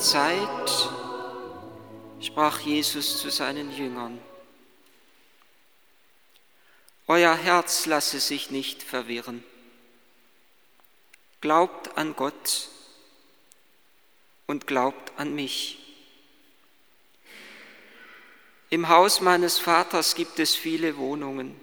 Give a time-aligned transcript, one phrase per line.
[0.00, 0.88] Zeit
[2.20, 4.18] sprach Jesus zu seinen Jüngern,
[7.06, 9.42] Euer Herz lasse sich nicht verwirren.
[11.40, 12.68] Glaubt an Gott
[14.46, 15.78] und glaubt an mich.
[18.68, 21.60] Im Haus meines Vaters gibt es viele Wohnungen.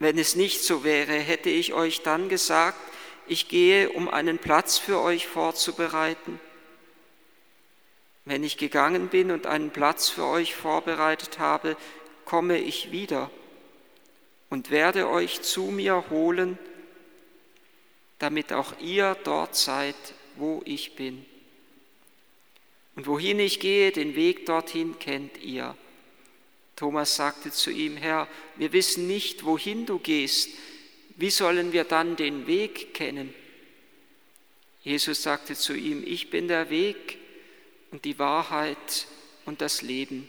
[0.00, 2.93] Wenn es nicht so wäre, hätte ich euch dann gesagt,
[3.26, 6.40] ich gehe, um einen Platz für euch vorzubereiten.
[8.24, 11.76] Wenn ich gegangen bin und einen Platz für euch vorbereitet habe,
[12.24, 13.30] komme ich wieder
[14.48, 16.58] und werde euch zu mir holen,
[18.18, 19.96] damit auch ihr dort seid,
[20.36, 21.24] wo ich bin.
[22.96, 25.76] Und wohin ich gehe, den Weg dorthin kennt ihr.
[26.76, 30.50] Thomas sagte zu ihm, Herr, wir wissen nicht, wohin du gehst.
[31.16, 33.32] Wie sollen wir dann den Weg kennen?
[34.82, 37.18] Jesus sagte zu ihm, ich bin der Weg
[37.90, 39.06] und die Wahrheit
[39.46, 40.28] und das Leben.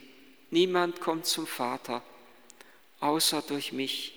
[0.50, 2.02] Niemand kommt zum Vater,
[3.00, 4.14] außer durch mich.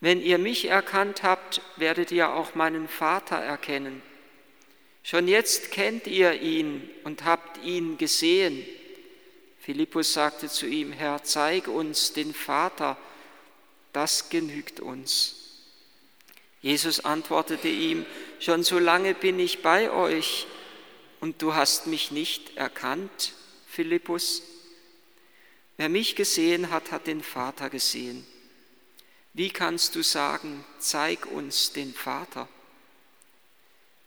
[0.00, 4.02] Wenn ihr mich erkannt habt, werdet ihr auch meinen Vater erkennen.
[5.02, 8.64] Schon jetzt kennt ihr ihn und habt ihn gesehen.
[9.60, 12.98] Philippus sagte zu ihm, Herr, zeig uns den Vater,
[13.94, 15.36] das genügt uns.
[16.60, 18.04] Jesus antwortete ihm,
[18.40, 20.46] schon so lange bin ich bei euch
[21.20, 23.32] und du hast mich nicht erkannt,
[23.66, 24.42] Philippus.
[25.76, 28.26] Wer mich gesehen hat, hat den Vater gesehen.
[29.32, 32.48] Wie kannst du sagen, zeig uns den Vater?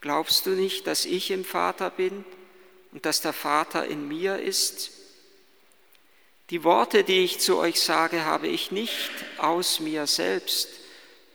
[0.02, 2.24] Glaubst du nicht, dass ich im Vater bin
[2.92, 4.92] und dass der Vater in mir ist?
[6.50, 10.70] Die Worte, die ich zu euch sage, habe ich nicht aus mir selbst.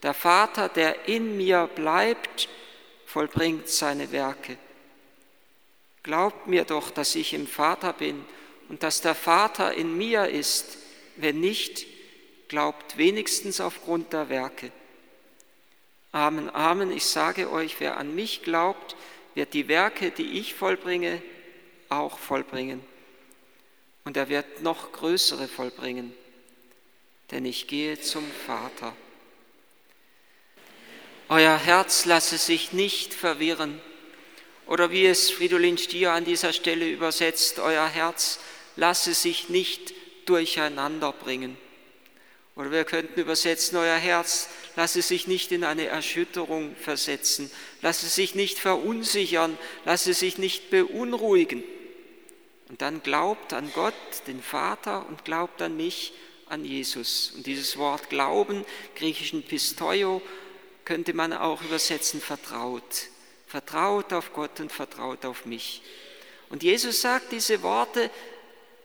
[0.01, 2.49] Der Vater, der in mir bleibt,
[3.05, 4.57] vollbringt seine Werke.
[6.01, 8.25] Glaubt mir doch, dass ich im Vater bin
[8.69, 10.79] und dass der Vater in mir ist.
[11.15, 11.85] Wenn nicht,
[12.47, 14.71] glaubt wenigstens aufgrund der Werke.
[16.11, 18.95] Amen, Amen, ich sage euch, wer an mich glaubt,
[19.35, 21.21] wird die Werke, die ich vollbringe,
[21.89, 22.83] auch vollbringen
[24.05, 26.13] und er wird noch größere vollbringen,
[27.31, 28.95] denn ich gehe zum Vater.
[31.29, 33.81] Euer Herz lasse sich nicht verwirren,
[34.65, 38.39] oder wie es Fridolin Stier an dieser Stelle übersetzt, euer Herz
[38.75, 39.93] lasse sich nicht
[40.25, 41.57] durcheinander bringen.
[42.55, 47.49] Oder wir könnten übersetzen, euer Herz lasse sich nicht in eine Erschütterung versetzen,
[47.81, 51.63] lasse sich nicht verunsichern, lasse sich nicht beunruhigen.
[52.73, 53.93] Und dann glaubt an Gott,
[54.25, 56.11] den Vater, und glaubt an mich,
[56.47, 57.33] an Jesus.
[57.35, 60.23] Und dieses Wort Glauben, griechischen Pistoio,
[60.83, 63.09] könnte man auch übersetzen vertraut.
[63.45, 65.83] Vertraut auf Gott und vertraut auf mich.
[66.49, 68.09] Und Jesus sagt diese Worte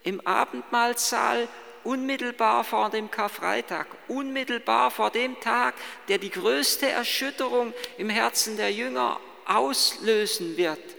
[0.03, 1.48] im Abendmahlsaal
[1.82, 5.75] unmittelbar vor dem Karfreitag, unmittelbar vor dem Tag,
[6.09, 10.97] der die größte Erschütterung im Herzen der Jünger auslösen wird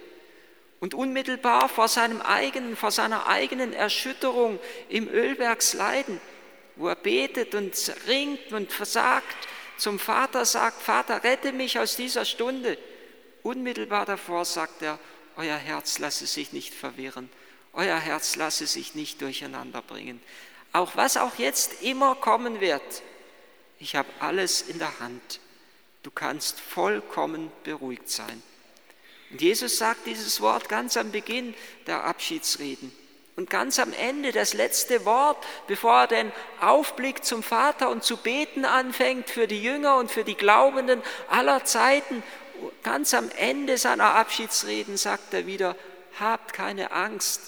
[0.80, 6.22] und unmittelbar vor, seinem eigenen, vor seiner eigenen Erschütterung im Ölbergsleiden,
[6.76, 7.74] wo er betet und
[8.08, 9.36] ringt und versagt,
[9.78, 12.78] zum Vater sagt, Vater, rette mich aus dieser Stunde.
[13.44, 15.00] Unmittelbar davor sagt er,
[15.38, 17.30] euer Herz lasse sich nicht verwirren,
[17.74, 20.22] euer Herz lasse sich nicht durcheinander bringen.
[20.74, 23.04] Auch was auch jetzt immer kommen wird,
[23.80, 25.40] ich habe alles in der Hand.
[26.04, 28.44] Du kannst vollkommen beruhigt sein.
[29.32, 31.54] Und Jesus sagt dieses Wort ganz am Beginn
[31.88, 32.92] der Abschiedsreden.
[33.36, 35.38] Und ganz am Ende, das letzte Wort,
[35.68, 40.26] bevor er den Aufblick zum Vater und zu beten anfängt für die Jünger und für
[40.26, 42.22] die Glaubenden aller Zeiten,
[42.84, 45.78] ganz am Ende seiner Abschiedsreden sagt er wieder,
[46.20, 47.40] habt keine Angst.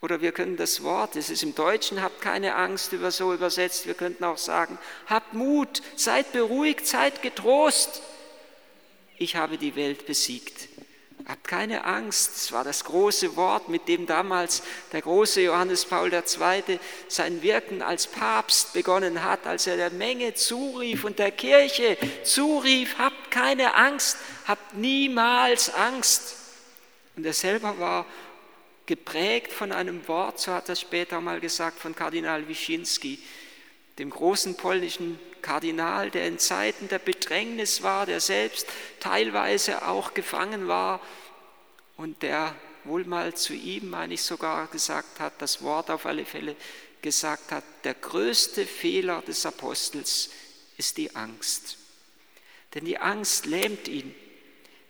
[0.00, 3.86] Oder wir können das Wort, es ist im Deutschen, habt keine Angst über so übersetzt,
[3.86, 8.02] wir könnten auch sagen, habt Mut, seid beruhigt, seid getrost.
[9.18, 10.68] Ich habe die Welt besiegt.
[11.26, 16.12] Habt keine Angst, das war das große Wort, mit dem damals der große Johannes Paul
[16.12, 16.78] II.
[17.08, 22.98] sein Wirken als Papst begonnen hat, als er der Menge zurief und der Kirche zurief,
[22.98, 26.36] habt keine Angst, habt niemals Angst.
[27.16, 28.06] Und er selber war
[28.84, 33.18] geprägt von einem Wort, so hat er später mal gesagt, von Kardinal Wyszynski,
[33.98, 38.66] dem großen polnischen Kardinal, der in Zeiten der Bedrängnis war, der selbst
[38.98, 41.00] teilweise auch gefangen war
[41.96, 42.52] und der
[42.82, 46.56] wohl mal zu ihm, meine ich sogar, gesagt hat, das Wort auf alle Fälle
[47.00, 50.30] gesagt hat, der größte Fehler des Apostels
[50.78, 51.78] ist die Angst.
[52.74, 54.12] Denn die Angst lähmt ihn.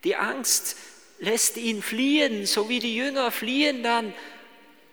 [0.04, 0.78] Die Angst
[1.18, 4.14] lässt ihn fliehen, so wie die Jünger fliehen dann,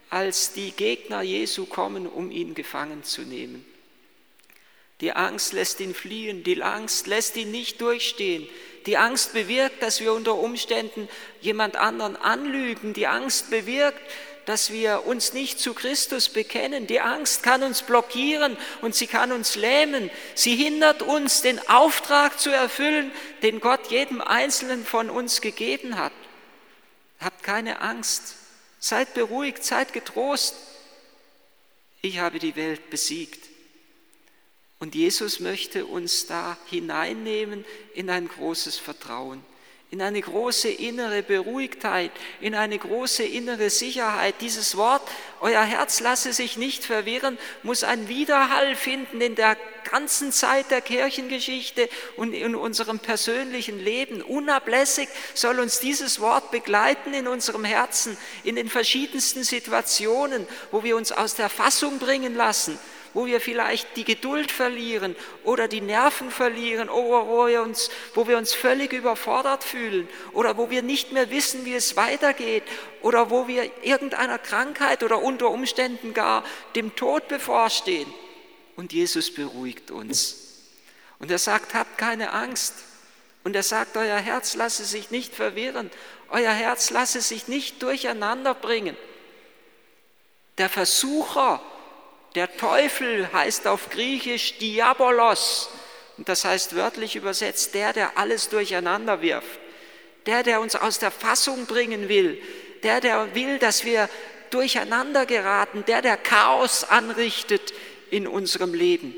[0.10, 3.66] als die Gegner Jesu kommen, um ihn gefangen zu nehmen.
[5.02, 8.48] Die Angst lässt ihn fliehen, die Angst lässt ihn nicht durchstehen.
[8.86, 11.08] Die Angst bewirkt, dass wir unter Umständen
[11.42, 12.94] jemand anderen anlügen.
[12.94, 14.02] Die Angst bewirkt,
[14.46, 16.88] dass wir uns nicht zu Christus bekennen.
[16.88, 20.10] Die Angst kann uns blockieren und sie kann uns lähmen.
[20.36, 23.12] Sie hindert uns, den Auftrag zu erfüllen,
[23.42, 26.12] den Gott jedem Einzelnen von uns gegeben hat.
[27.20, 28.36] Habt keine Angst.
[28.80, 30.56] Seid beruhigt, seid getrost.
[32.02, 33.53] Ich habe die Welt besiegt.
[34.84, 37.64] Und Jesus möchte uns da hineinnehmen
[37.94, 39.42] in ein großes Vertrauen
[39.94, 42.10] in eine große innere Beruhigtheit,
[42.42, 44.34] in eine große innere Sicherheit.
[44.42, 45.04] Dieses Wort,
[45.40, 49.56] euer Herz lasse sich nicht verwirren, muss einen Widerhall finden in der
[49.92, 54.24] ganzen Zeit der Kirchengeschichte und in unserem persönlichen Leben.
[54.24, 60.98] Unablässig soll uns dieses Wort begleiten in unserem Herzen, in den verschiedensten Situationen, wo wir
[60.98, 62.80] uns aus der Fassung bringen lassen
[63.14, 68.28] wo wir vielleicht die Geduld verlieren oder die Nerven verlieren oder wo wir uns, wo
[68.28, 72.64] wir uns völlig überfordert fühlen oder wo wir nicht mehr wissen, wie es weitergeht
[73.02, 76.44] oder wo wir irgendeiner Krankheit oder unter Umständen gar
[76.76, 78.12] dem Tod bevorstehen.
[78.76, 80.38] Und Jesus beruhigt uns.
[81.20, 82.74] Und er sagt, habt keine Angst.
[83.44, 85.92] Und er sagt, euer Herz lasse sich nicht verwirren,
[86.30, 88.96] euer Herz lasse sich nicht durcheinander bringen.
[90.58, 91.62] Der Versucher
[92.36, 95.70] der Teufel heißt auf Griechisch Diabolos.
[96.18, 99.60] Und das heißt wörtlich übersetzt der, der alles durcheinander wirft.
[100.26, 102.42] Der, der uns aus der Fassung bringen will.
[102.82, 104.10] Der, der will, dass wir
[104.50, 105.84] durcheinander geraten.
[105.86, 107.74] Der, der Chaos anrichtet
[108.10, 109.16] in unserem Leben.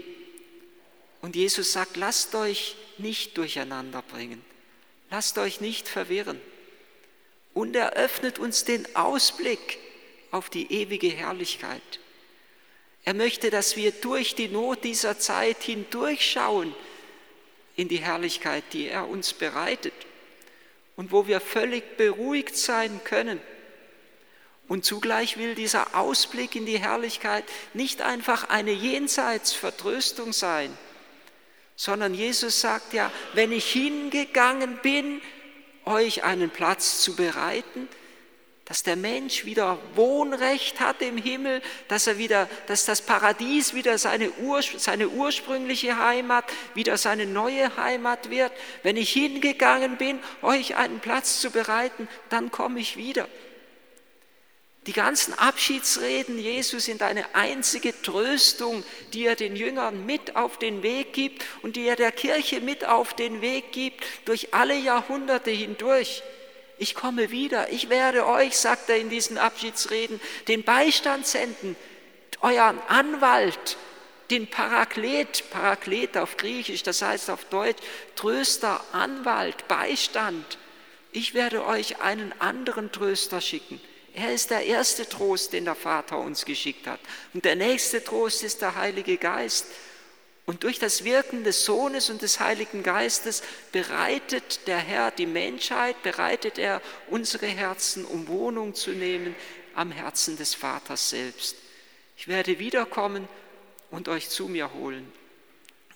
[1.22, 4.44] Und Jesus sagt, lasst euch nicht durcheinander bringen.
[5.10, 6.40] Lasst euch nicht verwirren.
[7.54, 9.80] Und er öffnet uns den Ausblick
[10.32, 12.00] auf die ewige Herrlichkeit.
[13.06, 16.76] Er möchte, dass wir durch die Not dieser Zeit hindurchschauen
[17.76, 19.94] in die Herrlichkeit, die er uns bereitet
[20.96, 23.40] und wo wir völlig beruhigt sein können.
[24.68, 27.44] Und zugleich will dieser Ausblick in die Herrlichkeit
[27.76, 30.76] nicht einfach eine Jenseitsvertröstung sein,
[31.76, 35.22] sondern Jesus sagt ja, wenn ich hingegangen bin,
[35.84, 37.88] euch einen Platz zu bereiten,
[38.66, 44.00] dass der Mensch wieder Wohnrecht hat im Himmel, dass er wieder, dass das Paradies wieder
[44.00, 48.52] seine, Ur, seine ursprüngliche Heimat, wieder seine neue Heimat wird.
[48.82, 53.28] Wenn ich hingegangen bin, euch einen Platz zu bereiten, dann komme ich wieder.
[54.88, 58.84] Die ganzen Abschiedsreden Jesus sind eine einzige Tröstung,
[59.14, 62.86] die er den Jüngern mit auf den Weg gibt und die er der Kirche mit
[62.86, 66.22] auf den Weg gibt durch alle Jahrhunderte hindurch.
[66.78, 71.76] Ich komme wieder, ich werde euch, sagt er in diesen Abschiedsreden, den Beistand senden,
[72.42, 73.78] euren Anwalt,
[74.30, 77.82] den Paraklet, Paraklet auf Griechisch, das heißt auf Deutsch
[78.16, 80.58] Tröster, Anwalt, Beistand.
[81.12, 83.80] Ich werde euch einen anderen Tröster schicken.
[84.14, 87.00] Er ist der erste Trost, den der Vater uns geschickt hat.
[87.34, 89.68] Und der nächste Trost ist der Heilige Geist.
[90.46, 96.02] Und durch das Wirken des Sohnes und des Heiligen Geistes bereitet der Herr die Menschheit,
[96.04, 99.36] bereitet er unsere Herzen, um Wohnung zu nehmen
[99.74, 101.56] am Herzen des Vaters selbst.
[102.16, 103.28] Ich werde wiederkommen
[103.90, 105.12] und euch zu mir holen,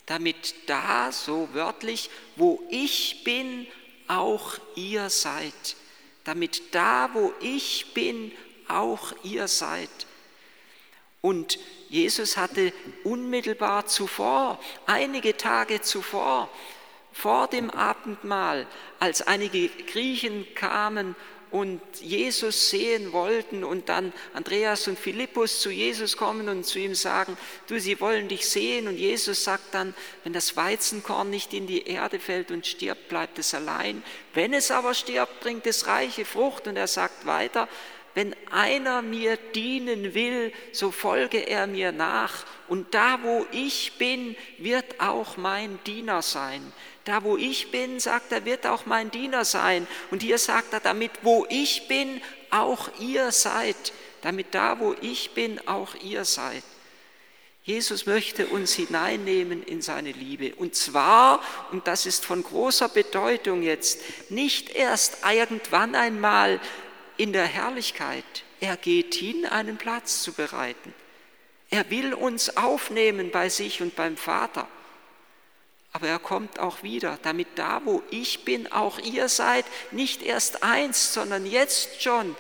[0.08, 3.68] damit da, so wörtlich, wo ich bin,
[4.08, 5.75] auch ihr seid.
[6.24, 8.32] Damit da, wo ich bin,
[8.68, 9.89] auch ihr seid.
[11.22, 11.60] Und
[11.90, 12.72] Jesus hatte
[13.04, 16.50] unmittelbar zuvor, einige Tage zuvor,
[17.12, 18.68] vor dem Abendmahl,
[19.00, 21.16] als einige Griechen kamen
[21.52, 26.94] und Jesus sehen wollten und dann Andreas und Philippus zu Jesus kommen und zu ihm
[26.94, 28.88] sagen, du, sie wollen dich sehen.
[28.88, 33.40] Und Jesus sagt dann, wenn das Weizenkorn nicht in die Erde fällt und stirbt, bleibt
[33.40, 34.04] es allein,
[34.36, 36.68] wenn es aber stirbt, bringt es reiche Frucht.
[36.68, 37.68] Und er sagt weiter,
[38.16, 42.46] wenn einer mir dienen will, so folge er mir nach.
[42.68, 46.62] Und da, wo ich bin, wird auch mein Diener sein.
[47.06, 49.88] Da, wo ich bin, sagt er, wird auch mein Diener sein.
[50.12, 53.94] Und hier sagt er, damit, wo ich bin, auch ihr seid.
[54.22, 56.63] Damit da, wo ich bin, auch ihr seid.
[57.63, 60.56] Jesus möchte uns hineinnehmen in seine Liebe.
[60.56, 64.01] Und zwar, und das ist von großer Bedeutung jetzt,
[64.32, 66.60] nicht erst irgendwann einmal,
[67.20, 68.44] in der Herrlichkeit.
[68.62, 70.94] Er geht hin, einen Platz zu bereiten.
[71.70, 74.68] Er will uns aufnehmen bei sich und beim Vater.
[75.92, 80.62] aber er kommt auch wieder, damit da, wo ich bin, auch ihr seid, nicht erst
[80.62, 82.36] eins, sondern jetzt schon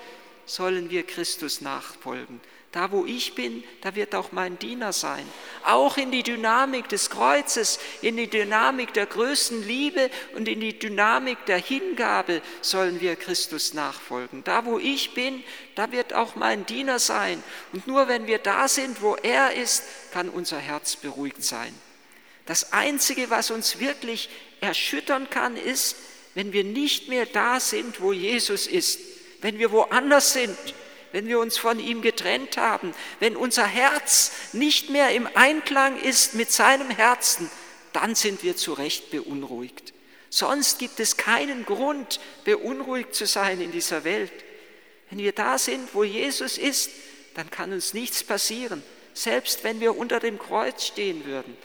[0.45, 2.41] sollen wir Christus nachfolgen.
[2.71, 5.25] Da, wo ich bin, da wird auch mein Diener sein.
[5.63, 10.77] Auch in die Dynamik des Kreuzes, in die Dynamik der größten Liebe und in die
[10.77, 14.43] Dynamik der Hingabe sollen wir Christus nachfolgen.
[14.43, 17.41] Da, wo ich bin, da wird auch mein Diener sein.
[17.73, 21.73] Und nur wenn wir da sind, wo er ist, kann unser Herz beruhigt sein.
[22.45, 24.29] Das Einzige, was uns wirklich
[24.61, 25.95] erschüttern kann, ist,
[26.35, 28.99] wenn wir nicht mehr da sind, wo Jesus ist,
[29.41, 30.55] wenn wir woanders sind
[31.11, 36.35] wenn wir uns von ihm getrennt haben, wenn unser Herz nicht mehr im Einklang ist
[36.35, 37.49] mit seinem Herzen,
[37.93, 39.93] dann sind wir zu Recht beunruhigt.
[40.29, 44.31] Sonst gibt es keinen Grund, beunruhigt zu sein in dieser Welt.
[45.09, 46.91] Wenn wir da sind, wo Jesus ist,
[47.33, 51.57] dann kann uns nichts passieren, selbst wenn wir unter dem Kreuz stehen würden.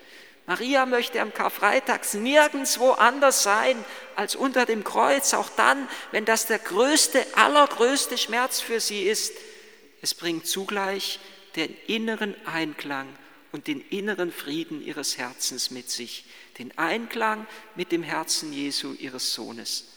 [0.47, 3.83] Maria möchte am Karfreitag nirgendwo anders sein
[4.15, 9.33] als unter dem Kreuz, auch dann, wenn das der größte, allergrößte Schmerz für sie ist.
[10.03, 11.19] Es bringt zugleich
[11.57, 13.09] den inneren Einklang
[13.53, 16.27] und den inneren Frieden ihres Herzens mit sich,
[16.59, 19.93] den Einklang mit dem Herzen Jesu, ihres Sohnes.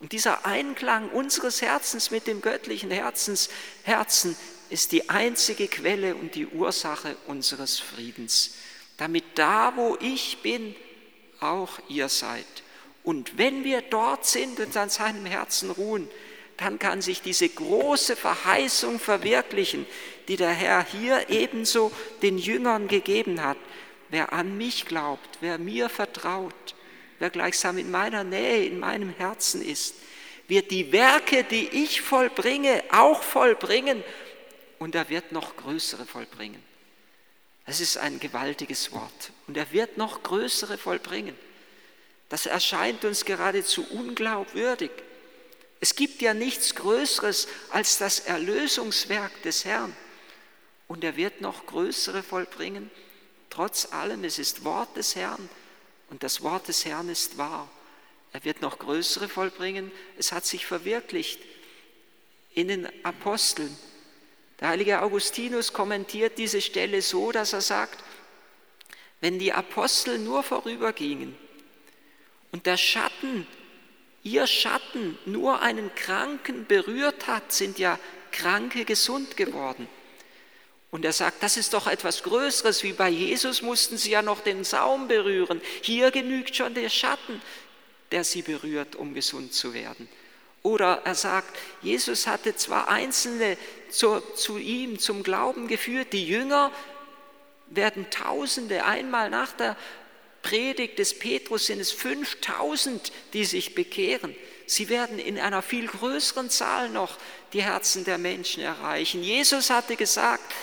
[0.00, 3.48] Und dieser Einklang unseres Herzens mit dem göttlichen Herzens,
[3.84, 4.36] Herzen
[4.68, 8.54] ist die einzige Quelle und die Ursache unseres Friedens
[8.98, 10.76] damit da, wo ich bin,
[11.40, 12.44] auch ihr seid.
[13.02, 16.08] Und wenn wir dort sind und an seinem Herzen ruhen,
[16.58, 19.86] dann kann sich diese große Verheißung verwirklichen,
[20.26, 23.56] die der Herr hier ebenso den Jüngern gegeben hat.
[24.10, 26.74] Wer an mich glaubt, wer mir vertraut,
[27.20, 29.94] wer gleichsam in meiner Nähe, in meinem Herzen ist,
[30.48, 34.02] wird die Werke, die ich vollbringe, auch vollbringen
[34.78, 36.67] und er wird noch größere vollbringen.
[37.68, 41.36] Es ist ein gewaltiges Wort und er wird noch größere vollbringen.
[42.30, 44.90] Das erscheint uns geradezu unglaubwürdig.
[45.78, 49.94] Es gibt ja nichts Größeres als das Erlösungswerk des Herrn
[50.86, 52.90] und er wird noch größere vollbringen.
[53.50, 55.50] Trotz allem, es ist Wort des Herrn
[56.08, 57.70] und das Wort des Herrn ist wahr.
[58.32, 59.92] Er wird noch größere vollbringen.
[60.16, 61.40] Es hat sich verwirklicht
[62.54, 63.76] in den Aposteln.
[64.60, 68.02] Der heilige Augustinus kommentiert diese Stelle so, dass er sagt,
[69.20, 71.36] wenn die Apostel nur vorübergingen
[72.52, 73.46] und der Schatten,
[74.22, 77.98] ihr Schatten nur einen Kranken berührt hat, sind ja
[78.32, 79.88] Kranke gesund geworden.
[80.90, 84.40] Und er sagt, das ist doch etwas Größeres, wie bei Jesus mussten sie ja noch
[84.40, 85.60] den Saum berühren.
[85.82, 87.42] Hier genügt schon der Schatten,
[88.10, 90.08] der sie berührt, um gesund zu werden.
[90.62, 93.56] Oder er sagt, Jesus hatte zwar Einzelne
[93.90, 96.72] zu, zu ihm zum Glauben geführt, die Jünger
[97.68, 99.76] werden Tausende, einmal nach der
[100.42, 104.34] Predigt des Petrus sind es 5000, die sich bekehren.
[104.66, 107.18] Sie werden in einer viel größeren Zahl noch
[107.52, 109.22] die Herzen der Menschen erreichen.
[109.22, 110.54] Jesus hatte gesagt,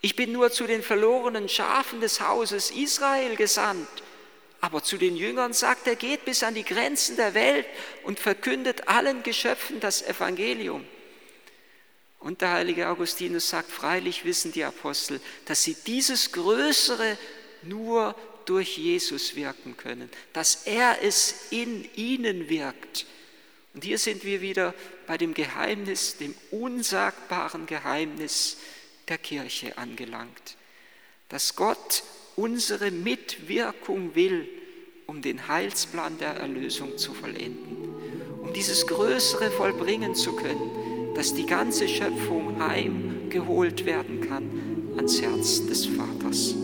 [0.00, 3.88] ich bin nur zu den verlorenen Schafen des Hauses Israel gesandt.
[4.60, 7.66] Aber zu den Jüngern sagt er, geht bis an die Grenzen der Welt
[8.02, 10.84] und verkündet allen Geschöpfen das Evangelium.
[12.18, 17.16] Und der heilige Augustinus sagt, freilich wissen die Apostel, dass sie dieses Größere
[17.62, 23.06] nur durch Jesus wirken können, dass er es in ihnen wirkt.
[23.74, 24.74] Und hier sind wir wieder
[25.06, 28.56] bei dem Geheimnis, dem unsagbaren Geheimnis
[29.06, 30.56] der Kirche angelangt,
[31.28, 32.02] dass Gott
[32.38, 34.48] unsere Mitwirkung will,
[35.06, 37.76] um den Heilsplan der Erlösung zu vollenden,
[38.40, 44.48] um dieses Größere vollbringen zu können, dass die ganze Schöpfung heimgeholt werden kann
[44.96, 46.54] ans Herz des Vaters.